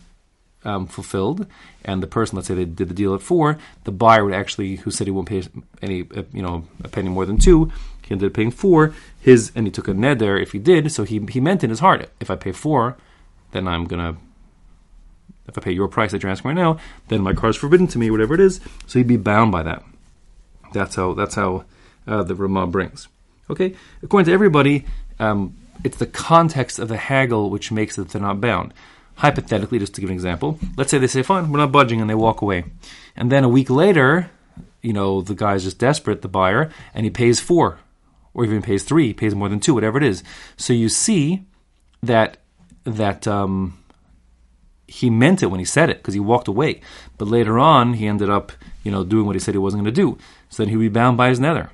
um, 0.63 0.85
fulfilled, 0.85 1.47
and 1.83 2.03
the 2.03 2.07
person, 2.07 2.35
let's 2.35 2.47
say 2.47 2.53
they 2.53 2.65
did 2.65 2.89
the 2.89 2.93
deal 2.93 3.15
at 3.15 3.21
four, 3.21 3.57
the 3.85 3.91
buyer 3.91 4.25
would 4.25 4.33
actually, 4.33 4.75
who 4.75 4.91
said 4.91 5.07
he 5.07 5.11
won't 5.11 5.29
pay 5.29 5.43
any, 5.81 6.05
uh, 6.15 6.23
you 6.33 6.41
know, 6.41 6.65
a 6.83 6.87
penny 6.87 7.09
more 7.09 7.25
than 7.25 7.37
two, 7.37 7.71
he 8.07 8.13
ended 8.13 8.27
up 8.27 8.33
paying 8.33 8.51
four. 8.51 8.93
His 9.19 9.51
and 9.55 9.67
he 9.67 9.71
took 9.71 9.87
a 9.87 9.91
neder 9.91 10.41
if 10.41 10.53
he 10.53 10.59
did. 10.59 10.91
So 10.91 11.03
he 11.03 11.19
he 11.29 11.39
meant 11.39 11.63
in 11.63 11.69
his 11.69 11.79
heart, 11.79 12.09
if 12.19 12.31
I 12.31 12.35
pay 12.35 12.51
four, 12.51 12.97
then 13.51 13.67
I'm 13.67 13.85
gonna. 13.85 14.17
If 15.47 15.57
I 15.57 15.61
pay 15.61 15.71
your 15.71 15.87
price 15.87 16.11
that 16.11 16.23
you're 16.23 16.31
asking 16.31 16.49
right 16.49 16.61
now, 16.61 16.77
then 17.07 17.21
my 17.21 17.33
car 17.33 17.49
is 17.49 17.55
forbidden 17.55 17.87
to 17.87 17.97
me, 17.97 18.11
whatever 18.11 18.33
it 18.33 18.41
is. 18.41 18.59
So 18.85 18.99
he'd 18.99 19.07
be 19.07 19.17
bound 19.17 19.51
by 19.51 19.63
that. 19.63 19.83
That's 20.73 20.95
how 20.95 21.13
that's 21.13 21.35
how 21.35 21.65
uh, 22.05 22.23
the 22.23 22.35
Ramah 22.35 22.67
brings. 22.67 23.07
Okay, 23.49 23.75
according 24.03 24.25
to 24.25 24.33
everybody, 24.33 24.85
um, 25.19 25.55
it's 25.83 25.97
the 25.97 26.05
context 26.05 26.79
of 26.79 26.89
the 26.89 26.97
haggle 26.97 27.49
which 27.49 27.71
makes 27.71 27.97
it 27.97 28.03
that 28.03 28.09
they're 28.09 28.21
not 28.21 28.41
bound. 28.41 28.73
Hypothetically, 29.15 29.79
just 29.79 29.95
to 29.95 30.01
give 30.01 30.09
an 30.11 30.13
example, 30.13 30.59
let's 30.77 30.91
say 30.91 30.97
they 30.97 31.07
say, 31.07 31.23
"Fine, 31.23 31.51
we're 31.51 31.57
not 31.57 31.71
budging," 31.71 32.01
and 32.01 32.09
they 32.09 32.15
walk 32.15 32.41
away, 32.41 32.65
and 33.15 33.31
then 33.31 33.43
a 33.43 33.49
week 33.49 33.69
later, 33.69 34.29
you 34.81 34.93
know, 34.93 35.21
the 35.21 35.33
guy's 35.33 35.63
just 35.63 35.79
desperate, 35.79 36.21
the 36.21 36.27
buyer, 36.27 36.69
and 36.93 37.05
he 37.05 37.09
pays 37.09 37.39
four 37.39 37.79
or 38.37 38.45
even 38.45 38.61
pays 38.61 38.83
three, 38.83 39.13
pays 39.13 39.35
more 39.35 39.49
than 39.49 39.59
two, 39.59 39.73
whatever 39.73 39.97
it 39.97 40.03
is. 40.03 40.23
So 40.55 40.71
you 40.71 40.87
see 40.87 41.43
that 42.03 42.37
that 42.85 43.27
um, 43.27 43.77
he 44.87 45.09
meant 45.09 45.43
it 45.43 45.47
when 45.47 45.59
he 45.59 45.65
said 45.65 45.89
it 45.89 45.97
because 45.97 46.13
he 46.13 46.19
walked 46.21 46.47
away. 46.47 46.79
But 47.17 47.27
later 47.27 47.59
on, 47.59 47.93
he 47.93 48.07
ended 48.07 48.29
up, 48.29 48.53
you 48.83 48.91
know, 48.91 49.03
doing 49.03 49.25
what 49.25 49.35
he 49.35 49.39
said 49.39 49.55
he 49.55 49.57
wasn't 49.57 49.83
going 49.83 49.93
to 49.93 50.01
do. 50.01 50.17
So 50.49 50.63
then 50.63 50.69
he 50.69 50.77
would 50.77 50.83
be 50.83 50.89
bound 50.89 51.17
by 51.17 51.29
his 51.29 51.39
neder, 51.39 51.71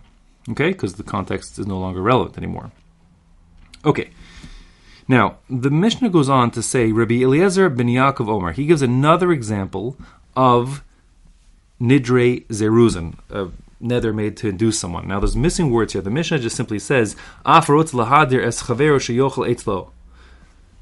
okay? 0.50 0.70
Because 0.70 0.96
the 0.96 1.04
context 1.04 1.60
is 1.60 1.68
no 1.68 1.78
longer 1.78 2.02
relevant 2.02 2.38
anymore. 2.38 2.72
Okay. 3.86 4.10
Now 5.08 5.40
the 5.50 5.70
Mishnah 5.70 6.10
goes 6.10 6.30
on 6.30 6.50
to 6.52 6.64
say 6.64 6.94
Rabbi 6.94 7.16
Eliezer 7.16 7.70
ben 7.70 7.88
Yaakov 7.88 8.30
Omer. 8.30 8.54
He 8.54 8.66
gives 8.66 8.82
another 8.82 9.34
example 9.34 9.98
of 10.34 10.82
nidre 11.82 12.48
zeruzin, 12.48 13.18
neder 13.84 14.14
made 14.14 14.38
to 14.38 14.50
induce 14.50 14.80
someone. 14.80 15.08
Now, 15.08 15.20
there's 15.20 15.36
missing 15.36 15.70
words 15.70 15.94
here. 15.94 16.02
The 16.02 16.10
Mishnah 16.10 16.40
just 16.40 16.56
simply 16.56 16.80
says, 16.80 17.16
lahadir 17.46 18.44
es 18.44 18.64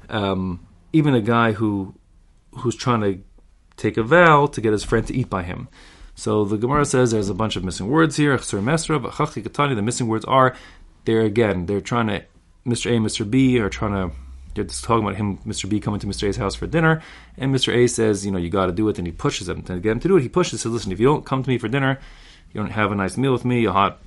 um, 0.08 0.66
Even 0.92 1.14
a 1.14 1.20
guy 1.20 1.52
who 1.52 1.94
who's 2.58 2.76
trying 2.76 3.00
to 3.00 3.18
take 3.76 3.96
a 3.96 4.02
vow 4.02 4.46
to 4.46 4.60
get 4.60 4.72
his 4.72 4.84
friend 4.84 5.06
to 5.06 5.14
eat 5.14 5.30
by 5.30 5.42
him. 5.42 5.68
So 6.14 6.44
the 6.44 6.58
Gemara 6.58 6.84
says 6.84 7.10
there's 7.10 7.30
a 7.30 7.34
bunch 7.34 7.56
of 7.56 7.64
missing 7.64 7.88
words 7.88 8.16
here. 8.16 8.36
The 8.36 9.82
missing 9.82 10.08
words 10.08 10.24
are, 10.26 10.54
they're 11.06 11.22
again, 11.22 11.64
they're 11.64 11.80
trying 11.80 12.08
to, 12.08 12.24
Mr. 12.66 12.94
A, 12.94 13.00
Mr. 13.00 13.28
B 13.28 13.58
are 13.58 13.70
trying 13.70 13.92
to 13.92 14.14
they're 14.54 14.64
just 14.64 14.84
talking 14.84 15.04
about 15.04 15.16
him, 15.16 15.38
Mr. 15.38 15.68
B, 15.68 15.80
coming 15.80 16.00
to 16.00 16.06
Mr. 16.06 16.28
A's 16.28 16.36
house 16.36 16.54
for 16.54 16.66
dinner, 16.66 17.02
and 17.38 17.54
Mr. 17.54 17.74
A 17.74 17.86
says, 17.86 18.26
you 18.26 18.32
know, 18.32 18.38
you 18.38 18.50
got 18.50 18.66
to 18.66 18.72
do 18.72 18.88
it, 18.88 18.98
and 18.98 19.06
he 19.06 19.12
pushes 19.12 19.48
him 19.48 19.62
to 19.62 19.80
get 19.80 19.92
him 19.92 20.00
to 20.00 20.08
do 20.08 20.16
it. 20.16 20.22
He 20.22 20.28
pushes, 20.28 20.52
he 20.52 20.58
says, 20.58 20.72
listen, 20.72 20.92
if 20.92 21.00
you 21.00 21.06
don't 21.06 21.24
come 21.24 21.42
to 21.42 21.48
me 21.48 21.58
for 21.58 21.68
dinner, 21.68 21.98
you 22.52 22.60
don't 22.60 22.70
have 22.70 22.92
a 22.92 22.94
nice 22.94 23.16
meal 23.16 23.32
with 23.32 23.44
me, 23.44 23.64
a 23.64 23.72
hot 23.72 23.98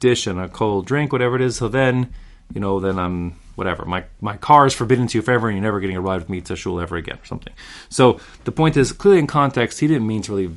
dish 0.00 0.26
and 0.26 0.38
a 0.38 0.48
cold 0.48 0.86
drink, 0.86 1.12
whatever 1.12 1.36
it 1.36 1.42
is. 1.42 1.56
So 1.56 1.68
then, 1.68 2.12
you 2.52 2.60
know, 2.60 2.80
then 2.80 2.98
I'm 2.98 3.36
whatever. 3.56 3.84
My 3.84 4.04
my 4.20 4.36
car 4.36 4.66
is 4.66 4.74
forbidden 4.74 5.06
to 5.08 5.18
you 5.18 5.22
forever, 5.22 5.48
and 5.48 5.56
you're 5.56 5.62
never 5.62 5.80
getting 5.80 5.96
a 5.96 6.00
ride 6.00 6.20
with 6.20 6.28
me 6.28 6.40
to 6.42 6.56
shul 6.56 6.80
ever 6.80 6.96
again, 6.96 7.18
or 7.20 7.24
something. 7.24 7.52
So 7.88 8.20
the 8.44 8.52
point 8.52 8.76
is, 8.76 8.92
clearly 8.92 9.20
in 9.20 9.26
context, 9.26 9.80
he 9.80 9.86
didn't 9.86 10.06
mean 10.06 10.22
to 10.22 10.34
really 10.34 10.54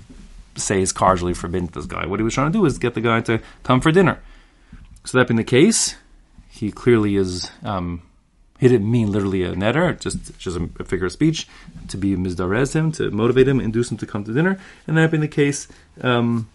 say 0.55 0.79
his 0.79 0.91
car 0.91 1.13
is 1.13 1.21
really 1.21 1.33
forbidden 1.33 1.67
to 1.67 1.73
this 1.79 1.85
guy. 1.85 2.05
What 2.05 2.19
he 2.19 2.23
was 2.23 2.33
trying 2.33 2.51
to 2.51 2.57
do 2.57 2.65
is 2.65 2.77
get 2.77 2.93
the 2.93 3.01
guy 3.01 3.21
to 3.21 3.41
come 3.63 3.81
for 3.81 3.91
dinner. 3.91 4.19
So 5.05 5.17
that 5.17 5.27
being 5.27 5.37
the 5.37 5.43
case, 5.43 5.95
he 6.49 6.71
clearly 6.71 7.15
is. 7.15 7.49
Um, 7.63 8.01
he 8.59 8.67
didn't 8.67 8.89
mean 8.89 9.11
literally 9.11 9.43
a 9.43 9.53
neder, 9.53 9.99
just 9.99 10.37
just 10.39 10.57
a, 10.57 10.83
figure 10.83 11.05
of 11.05 11.11
speech 11.11 11.47
to 11.89 11.97
be 11.97 12.15
mizdarez 12.15 12.73
him, 12.73 12.91
to 12.93 13.11
motivate 13.11 13.47
him, 13.47 13.59
induce 13.59 13.91
him 13.91 13.97
to 13.97 14.07
come 14.07 14.23
to 14.23 14.33
dinner. 14.33 14.59
And 14.87 14.97
that 14.97 15.11
being 15.11 15.21
the 15.21 15.27
case, 15.27 15.67
um, 16.01 16.49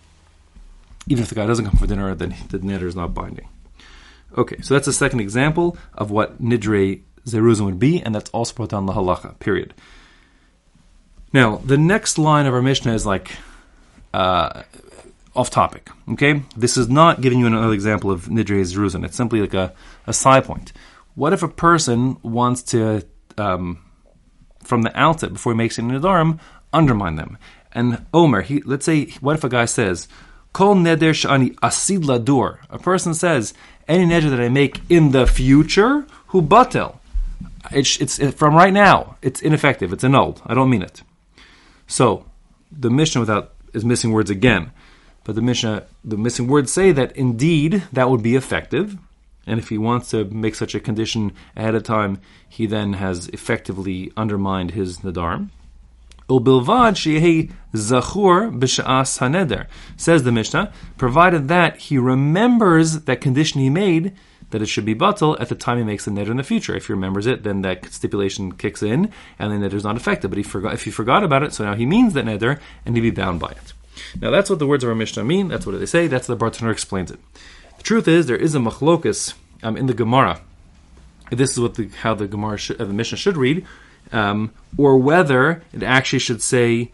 even 1.08 1.22
if 1.22 1.28
the 1.28 1.34
guy 1.34 1.46
doesn't 1.46 1.64
come 1.64 1.76
for 1.76 1.86
dinner, 1.86 2.14
then 2.14 2.34
the 2.50 2.58
neder 2.58 2.84
is 2.84 2.96
not 2.96 3.14
binding. 3.14 3.48
Okay, 4.36 4.60
so 4.62 4.74
that's 4.74 4.86
a 4.86 4.92
second 4.92 5.20
example 5.20 5.76
of 5.94 6.10
what 6.10 6.42
nidre 6.42 7.02
zeruzim 7.26 7.66
would 7.66 7.78
be, 7.78 8.00
and 8.02 8.14
that's 8.14 8.30
also 8.30 8.54
brought 8.54 8.70
down 8.70 8.86
the 8.86 8.92
halacha. 8.92 9.38
Period. 9.38 9.74
Now, 11.32 11.56
the 11.56 11.78
next 11.78 12.18
line 12.18 12.46
of 12.46 12.54
our 12.54 12.62
Mishnah 12.62 12.94
is 12.94 13.04
like 13.04 13.32
uh, 14.14 14.62
off 15.34 15.50
topic. 15.50 15.90
Okay, 16.12 16.42
this 16.56 16.76
is 16.76 16.88
not 16.88 17.20
giving 17.20 17.40
you 17.40 17.46
another 17.46 17.72
example 17.72 18.10
of 18.10 18.26
nidre 18.26 18.60
zeruzim. 18.62 19.04
It's 19.04 19.16
simply 19.16 19.40
like 19.40 19.54
a, 19.54 19.74
a 20.06 20.12
side 20.12 20.44
point. 20.44 20.72
what 21.14 21.32
if 21.32 21.42
a 21.42 21.48
person 21.48 22.16
wants 22.22 22.62
to, 22.62 23.04
um, 23.36 23.82
from 24.62 24.82
the 24.82 24.98
outset, 24.98 25.32
before 25.32 25.52
he 25.52 25.56
makes 25.56 25.78
it 25.78 25.82
in 25.82 25.90
Nadarim, 25.90 26.38
undermine 26.72 27.16
them? 27.16 27.38
And 27.72 28.04
Omer, 28.12 28.42
he, 28.42 28.60
let's 28.62 28.84
say, 28.84 29.06
what 29.20 29.36
if 29.36 29.44
a 29.44 29.48
guy 29.48 29.64
says, 29.64 30.08
Kol 30.52 30.74
neder 30.76 31.12
shani 31.12 31.56
asid 31.62 32.02
ladur. 32.02 32.58
A 32.70 32.78
person 32.78 33.14
says, 33.14 33.54
any 33.88 34.04
neder 34.04 34.30
that 34.30 34.40
I 34.40 34.48
make 34.48 34.80
in 34.88 35.12
the 35.12 35.26
future, 35.26 36.06
hu 36.28 36.42
batel. 36.42 36.96
It's, 37.70 37.98
it's 38.00 38.18
from 38.34 38.54
right 38.54 38.72
now. 38.72 39.16
It's 39.22 39.40
ineffective. 39.40 39.92
It's 39.92 40.04
annulled. 40.04 40.42
I 40.46 40.54
don't 40.54 40.70
mean 40.70 40.82
it. 40.82 41.02
So 41.86 42.26
the 42.70 42.90
Mishnah 42.90 43.20
without 43.20 43.52
is 43.72 43.84
missing 43.84 44.12
words 44.12 44.30
again, 44.30 44.70
but 45.24 45.34
the 45.34 45.42
Mishnah 45.42 45.84
the 46.04 46.16
missing 46.16 46.46
words 46.46 46.72
say 46.72 46.92
that 46.92 47.16
indeed 47.16 47.84
that 47.92 48.10
would 48.10 48.22
be 48.22 48.36
effective, 48.36 48.98
and 49.46 49.58
if 49.58 49.68
he 49.68 49.78
wants 49.78 50.10
to 50.10 50.24
make 50.24 50.54
such 50.54 50.74
a 50.74 50.80
condition 50.80 51.32
ahead 51.56 51.74
of 51.74 51.82
time, 51.82 52.20
he 52.48 52.66
then 52.66 52.94
has 52.94 53.28
effectively 53.28 54.12
undermined 54.16 54.72
his 54.72 54.98
nadar. 54.98 55.48
Ubilvad 56.32 56.94
shehi 56.94 57.52
zachur 57.74 58.56
b'sha'as 58.58 59.18
haneder 59.18 59.66
says 59.96 60.22
the 60.22 60.32
Mishnah, 60.32 60.72
provided 60.96 61.48
that 61.48 61.76
he 61.76 61.98
remembers 61.98 63.00
that 63.00 63.20
condition 63.20 63.60
he 63.60 63.68
made 63.68 64.12
that 64.50 64.62
it 64.62 64.66
should 64.66 64.84
be 64.84 64.94
batal 64.94 65.38
at 65.40 65.48
the 65.48 65.54
time 65.54 65.78
he 65.78 65.84
makes 65.84 66.04
the 66.04 66.10
neder 66.10 66.28
in 66.28 66.36
the 66.36 66.42
future. 66.42 66.76
If 66.76 66.86
he 66.86 66.92
remembers 66.92 67.26
it, 67.26 67.42
then 67.42 67.62
that 67.62 67.92
stipulation 67.92 68.52
kicks 68.52 68.82
in, 68.82 69.10
and 69.38 69.50
the 69.50 69.68
neder 69.68 69.74
is 69.74 69.84
not 69.84 69.96
effective. 69.96 70.30
But 70.30 70.38
he 70.38 70.42
forgot, 70.42 70.74
if 70.74 70.84
he 70.84 70.90
forgot 70.90 71.24
about 71.24 71.42
it, 71.42 71.52
so 71.52 71.64
now 71.64 71.74
he 71.74 71.86
means 71.86 72.14
that 72.14 72.24
neder, 72.24 72.60
and 72.84 72.94
he'd 72.94 73.02
be 73.02 73.10
bound 73.10 73.40
by 73.40 73.50
it. 73.50 73.72
Now 74.20 74.30
that's 74.30 74.48
what 74.50 74.58
the 74.58 74.66
words 74.66 74.84
of 74.84 74.90
our 74.90 74.96
Mishnah 74.96 75.24
mean. 75.24 75.48
That's 75.48 75.66
what 75.66 75.78
they 75.78 75.86
say. 75.86 76.06
That's 76.06 76.26
the 76.26 76.36
Bartanur 76.36 76.70
explains 76.70 77.10
it. 77.10 77.18
The 77.78 77.82
truth 77.82 78.06
is, 78.06 78.26
there 78.26 78.36
is 78.36 78.54
a 78.54 78.58
machlokus 78.58 79.34
um, 79.62 79.76
in 79.76 79.86
the 79.86 79.94
Gemara. 79.94 80.40
This 81.30 81.52
is 81.52 81.60
what 81.60 81.74
the, 81.74 81.88
how 81.88 82.14
the 82.14 82.28
Gemara, 82.28 82.58
should, 82.58 82.78
uh, 82.80 82.84
the 82.84 82.92
Mishnah 82.92 83.16
should 83.16 83.38
read, 83.38 83.66
um, 84.12 84.52
or 84.76 84.98
whether 84.98 85.62
it 85.72 85.82
actually 85.82 86.18
should 86.18 86.42
say 86.42 86.92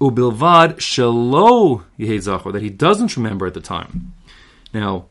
ubilvad 0.00 0.76
shelo 0.76 1.84
yehezachor 1.98 2.52
that 2.52 2.62
he 2.62 2.70
doesn't 2.70 3.16
remember 3.16 3.46
at 3.46 3.54
the 3.54 3.60
time. 3.60 4.12
Now, 4.74 5.06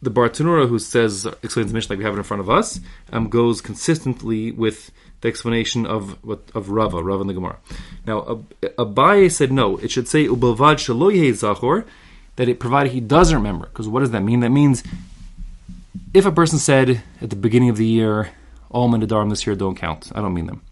the 0.00 0.10
Bartanura 0.10 0.68
who 0.68 0.78
says 0.78 1.26
explains 1.42 1.70
the 1.70 1.74
Mishnah 1.74 1.94
like 1.94 1.98
we 1.98 2.04
have 2.04 2.14
it 2.14 2.18
in 2.18 2.24
front 2.24 2.40
of 2.40 2.50
us 2.50 2.80
um, 3.12 3.28
goes 3.28 3.60
consistently 3.60 4.52
with 4.52 4.90
the 5.22 5.28
explanation 5.28 5.86
of 5.86 6.22
what 6.24 6.40
of 6.54 6.68
Rava, 6.68 7.02
Rava 7.02 7.22
in 7.22 7.26
the 7.28 7.34
Gemara. 7.34 7.58
Now, 8.06 8.44
Abaye 8.62 9.32
said 9.32 9.50
no. 9.50 9.78
It 9.78 9.90
should 9.90 10.06
say 10.06 10.26
ubavad 10.26 10.76
shelo 10.76 11.10
zachor 11.32 11.86
that 12.36 12.48
it 12.48 12.60
provided 12.60 12.92
he 12.92 13.00
doesn't 13.00 13.34
remember. 13.34 13.66
Because 13.66 13.88
what 13.88 14.00
does 14.00 14.10
that 14.10 14.22
mean? 14.22 14.40
That 14.40 14.50
means 14.50 14.82
if 16.12 16.26
a 16.26 16.32
person 16.32 16.58
said 16.58 17.02
at 17.20 17.30
the 17.30 17.36
beginning 17.36 17.70
of 17.70 17.76
the 17.76 17.86
year, 17.86 18.30
all 18.74 18.90
Menadarim 18.90 19.30
this 19.30 19.46
year 19.46 19.56
don't 19.56 19.76
count. 19.76 20.12
I 20.14 20.20
don't 20.20 20.34
mean 20.34 20.46
them. 20.46 20.62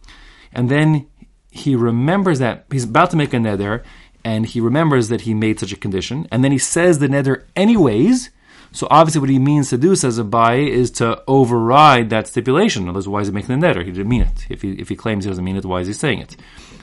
And 0.52 0.68
then 0.68 1.06
he 1.50 1.74
remembers 1.74 2.38
that 2.40 2.66
he's 2.70 2.84
about 2.84 3.10
to 3.10 3.16
make 3.16 3.32
a 3.32 3.38
neder, 3.38 3.82
and 4.24 4.44
he 4.44 4.60
remembers 4.60 5.08
that 5.08 5.22
he 5.22 5.32
made 5.32 5.58
such 5.58 5.72
a 5.72 5.76
condition, 5.76 6.28
and 6.30 6.44
then 6.44 6.52
he 6.52 6.58
says 6.58 6.98
the 6.98 7.08
neder 7.08 7.44
anyways 7.56 8.30
so 8.72 8.88
obviously, 8.90 9.20
what 9.20 9.28
he 9.28 9.38
means 9.38 9.68
to 9.70 9.78
do, 9.78 9.94
says 9.94 10.18
Abaye, 10.18 10.66
is 10.66 10.90
to 10.92 11.22
override 11.28 12.08
that 12.10 12.26
stipulation. 12.26 12.88
Otherwise, 12.88 13.08
why 13.08 13.20
is 13.20 13.28
he 13.28 13.34
making 13.34 13.60
the 13.60 13.66
neder? 13.66 13.84
He 13.84 13.92
didn't 13.92 14.08
mean 14.08 14.22
it. 14.22 14.46
If 14.48 14.62
he 14.62 14.72
if 14.72 14.88
he 14.88 14.96
claims 14.96 15.24
he 15.24 15.30
doesn't 15.30 15.44
mean 15.44 15.56
it, 15.56 15.64
why 15.64 15.80
is 15.80 15.86
he 15.86 15.92
saying 15.92 16.20
it? 16.20 16.36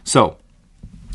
So, 0.04 0.38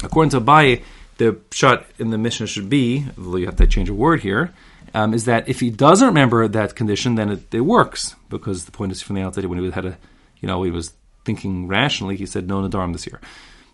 according 0.02 0.30
to 0.30 0.40
Abaye, 0.40 0.82
the 1.18 1.38
shot 1.52 1.86
in 1.98 2.10
the 2.10 2.18
Mishnah 2.18 2.48
should 2.48 2.68
be, 2.68 3.06
although 3.16 3.36
you 3.36 3.46
have 3.46 3.56
to 3.56 3.66
change 3.68 3.88
a 3.88 3.94
word 3.94 4.20
here, 4.20 4.52
um, 4.94 5.12
is 5.12 5.24
that 5.24 5.48
if 5.48 5.60
he 5.60 5.70
doesn't 5.70 6.06
remember 6.06 6.46
that 6.48 6.74
condition, 6.74 7.16
then 7.16 7.30
it, 7.30 7.54
it, 7.54 7.60
works 7.60 8.14
because 8.28 8.64
the 8.64 8.72
point 8.72 8.92
is 8.92 9.02
from 9.02 9.16
the 9.16 9.22
outset 9.22 9.46
when 9.46 9.58
he 9.58 9.70
had 9.70 9.84
a, 9.84 9.98
you 10.40 10.48
know, 10.48 10.62
he 10.62 10.70
was 10.70 10.92
thinking 11.24 11.66
rationally, 11.66 12.16
he 12.16 12.26
said 12.26 12.46
no 12.46 12.62
Nadarim 12.62 12.92
this 12.92 13.06
year. 13.06 13.20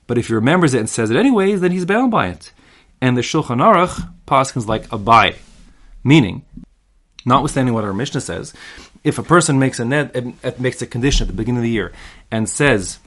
But 0.06 0.18
if 0.18 0.28
he 0.28 0.34
remembers 0.34 0.74
it 0.74 0.78
and 0.80 0.88
says 0.88 1.10
it 1.10 1.16
anyways, 1.16 1.60
then 1.60 1.72
he's 1.72 1.84
bound 1.84 2.10
by 2.10 2.28
it. 2.28 2.52
And 3.00 3.16
the 3.16 3.22
Shulchan 3.22 3.58
Aruch 3.58 4.12
paskins 4.26 4.66
like 4.66 4.88
Abaye, 4.88 5.36
meaning 6.02 6.44
Notwithstanding 7.24 7.74
what 7.74 7.84
our 7.84 7.92
Mishnah 7.92 8.20
says, 8.20 8.54
if 9.04 9.18
a 9.18 9.22
person 9.22 9.58
makes 9.58 9.78
a 9.78 9.84
net, 9.84 10.58
makes 10.58 10.80
a 10.80 10.86
condition 10.86 11.24
at 11.24 11.28
the 11.28 11.36
beginning 11.36 11.58
of 11.58 11.64
the 11.64 11.70
year 11.70 11.92
and 12.30 12.48
says, 12.48 12.98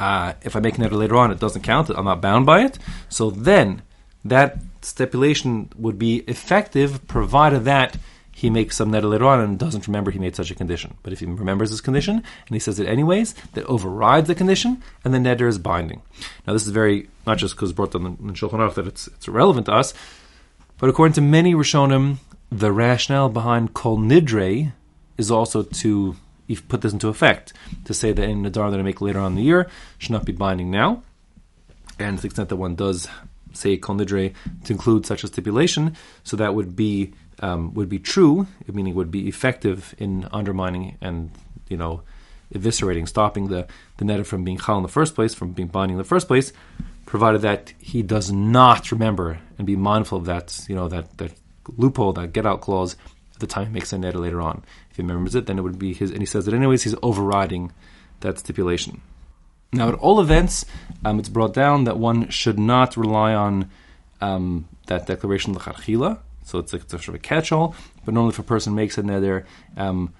uh, 0.00 0.34
if 0.42 0.56
I 0.56 0.60
make 0.60 0.78
a 0.78 0.80
net 0.80 0.92
later 0.92 1.16
on, 1.16 1.30
it 1.30 1.38
doesn't 1.38 1.62
count, 1.62 1.90
I'm 1.90 2.04
not 2.04 2.20
bound 2.20 2.46
by 2.46 2.62
it. 2.62 2.78
So 3.08 3.30
then 3.30 3.82
that 4.24 4.58
stipulation 4.82 5.70
would 5.76 5.98
be 5.98 6.18
effective 6.28 7.06
provided 7.06 7.64
that 7.64 7.96
he 8.34 8.50
makes 8.50 8.76
some 8.76 8.90
net 8.90 9.04
later 9.04 9.26
on 9.26 9.40
and 9.40 9.58
doesn't 9.58 9.86
remember 9.86 10.10
he 10.10 10.18
made 10.18 10.34
such 10.34 10.50
a 10.50 10.54
condition. 10.54 10.96
But 11.02 11.12
if 11.12 11.20
he 11.20 11.26
remembers 11.26 11.70
his 11.70 11.80
condition 11.80 12.16
and 12.16 12.54
he 12.54 12.58
says 12.58 12.80
it 12.80 12.88
anyways, 12.88 13.34
that 13.54 13.66
overrides 13.66 14.26
the 14.26 14.34
condition 14.34 14.82
and 15.04 15.12
the 15.12 15.18
neder 15.18 15.46
is 15.48 15.58
binding. 15.58 16.02
Now 16.46 16.52
this 16.52 16.66
is 16.66 16.72
very 16.72 17.08
not 17.26 17.38
just 17.38 17.54
because 17.54 17.72
brought 17.72 17.92
down 17.92 18.06
in 18.06 18.32
Shulchan 18.34 18.58
Aruch 18.58 18.74
that 18.74 18.86
it's 18.86 19.06
it's 19.08 19.28
relevant 19.28 19.66
to 19.66 19.72
us, 19.72 19.92
but 20.78 20.88
according 20.88 21.14
to 21.14 21.20
many 21.20 21.54
Rishonim, 21.54 22.16
the 22.50 22.72
rationale 22.72 23.28
behind 23.28 23.74
Kol 23.74 23.98
Nidre 23.98 24.72
is 25.18 25.30
also 25.30 25.62
to 25.62 26.16
if 26.48 26.66
put 26.68 26.80
this 26.80 26.92
into 26.92 27.08
effect, 27.08 27.52
to 27.84 27.94
say 27.94 28.12
that 28.12 28.22
any 28.22 28.34
Nadar 28.34 28.70
that 28.70 28.80
I 28.80 28.82
make 28.82 29.00
later 29.00 29.20
on 29.20 29.32
in 29.32 29.36
the 29.36 29.42
year 29.42 29.68
should 29.98 30.10
not 30.10 30.24
be 30.24 30.32
binding 30.32 30.70
now. 30.70 31.02
And 31.98 32.18
to 32.18 32.22
the 32.22 32.26
extent 32.26 32.48
that 32.48 32.56
one 32.56 32.74
does 32.74 33.06
say 33.52 33.76
Kol 33.76 33.98
to 33.98 34.32
include 34.68 35.06
such 35.06 35.24
a 35.24 35.26
stipulation, 35.26 35.96
so 36.24 36.36
that 36.36 36.54
would 36.54 36.76
be 36.76 37.12
um, 37.40 37.74
would 37.74 37.88
be 37.88 37.98
true, 37.98 38.46
meaning 38.66 38.94
would 38.94 39.10
be 39.10 39.28
effective 39.28 39.94
in 39.98 40.28
undermining 40.32 40.96
and 41.00 41.30
you 41.68 41.76
know 41.76 42.02
eviscerating, 42.54 43.08
stopping 43.08 43.48
the 43.48 43.66
the 43.96 44.04
neder 44.04 44.26
from 44.26 44.44
being 44.44 44.58
chal 44.58 44.76
in 44.76 44.82
the 44.82 44.88
first 44.88 45.14
place, 45.14 45.34
from 45.34 45.52
being 45.52 45.68
binding 45.68 45.94
in 45.94 45.98
the 45.98 46.04
first 46.04 46.28
place, 46.28 46.52
provided 47.06 47.42
that 47.42 47.72
he 47.78 48.02
does 48.02 48.30
not 48.30 48.90
remember 48.92 49.40
and 49.58 49.66
be 49.66 49.76
mindful 49.76 50.18
of 50.18 50.24
that, 50.26 50.64
you 50.68 50.74
know, 50.74 50.88
that 50.88 51.18
that 51.18 51.32
loophole, 51.76 52.12
that 52.12 52.32
get 52.32 52.46
out 52.46 52.60
clause, 52.60 52.96
at 53.34 53.40
the 53.40 53.46
time 53.46 53.66
he 53.66 53.72
makes 53.72 53.92
a 53.92 53.96
neder 53.96 54.20
later 54.20 54.40
on. 54.40 54.64
If 54.90 54.96
he 54.96 55.02
remembers 55.02 55.34
it, 55.34 55.46
then 55.46 55.58
it 55.58 55.62
would 55.62 55.78
be 55.78 55.94
his, 55.94 56.10
and 56.10 56.20
he 56.20 56.26
says 56.26 56.44
that 56.44 56.54
anyways, 56.54 56.82
he's 56.82 56.94
overriding 57.02 57.72
that 58.20 58.38
stipulation. 58.38 59.00
Now, 59.72 59.88
at 59.88 59.94
all 59.94 60.20
events, 60.20 60.66
um, 61.04 61.18
it's 61.18 61.28
brought 61.30 61.54
down 61.54 61.84
that 61.84 61.98
one 61.98 62.28
should 62.28 62.58
not 62.58 62.96
rely 62.96 63.34
on 63.34 63.70
um, 64.20 64.68
that 64.86 65.06
declaration 65.06 65.54
l'charchila. 65.54 66.18
So 66.44 66.58
it's, 66.58 66.72
like, 66.72 66.82
it's 66.82 66.92
a 66.92 66.98
sort 66.98 67.08
of 67.08 67.14
a 67.14 67.18
catch-all. 67.18 67.74
But 68.04 68.14
normally, 68.14 68.32
if 68.32 68.38
a 68.38 68.42
person 68.42 68.74
makes 68.74 68.98
a 68.98 69.02
neder, 69.02 69.44
um, 69.76 70.12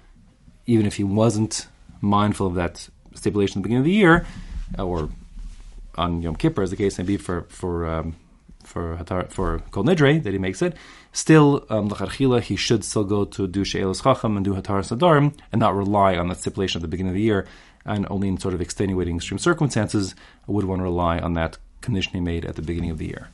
even 0.65 0.85
if 0.85 0.95
he 0.95 1.03
wasn't 1.03 1.67
mindful 2.01 2.47
of 2.47 2.55
that 2.55 2.87
stipulation 3.13 3.59
at 3.59 3.63
the 3.63 3.67
beginning 3.67 3.81
of 3.81 3.85
the 3.85 3.91
year, 3.91 4.25
uh, 4.79 4.85
or 4.85 5.09
on 5.95 6.21
Yom 6.21 6.35
Kippur, 6.35 6.63
as 6.63 6.71
the 6.71 6.75
case 6.75 6.97
may 6.97 7.03
be 7.03 7.17
for 7.17 7.43
for 7.49 7.87
um, 7.87 8.15
for 8.63 8.95
Hatar, 8.95 9.25
for 9.29 9.59
Kol 9.71 9.83
Nidre 9.83 10.23
that 10.23 10.33
he 10.33 10.39
makes 10.39 10.61
it, 10.61 10.75
still 11.11 11.65
um, 11.69 11.91
he 12.41 12.55
should 12.55 12.83
still 12.83 13.03
go 13.03 13.25
to 13.25 13.47
do 13.47 13.63
She'elos 13.63 14.01
Chacham 14.01 14.37
and 14.37 14.45
do 14.45 14.53
Hataras 14.53 14.95
Nedarim 14.95 15.37
and 15.51 15.59
not 15.59 15.75
rely 15.75 16.15
on 16.15 16.29
that 16.29 16.39
stipulation 16.39 16.79
at 16.79 16.81
the 16.81 16.87
beginning 16.87 17.11
of 17.11 17.15
the 17.15 17.21
year, 17.21 17.45
and 17.85 18.07
only 18.09 18.27
in 18.27 18.37
sort 18.37 18.53
of 18.53 18.61
extenuating 18.61 19.17
extreme 19.17 19.39
circumstances 19.39 20.15
would 20.47 20.65
one 20.65 20.81
rely 20.81 21.19
on 21.19 21.33
that 21.33 21.57
condition 21.81 22.13
he 22.13 22.19
made 22.19 22.45
at 22.45 22.55
the 22.55 22.61
beginning 22.61 22.89
of 22.89 22.97
the 22.97 23.07
year. 23.07 23.29